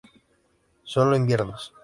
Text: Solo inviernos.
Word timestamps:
Solo 0.83 1.15
inviernos. 1.15 1.71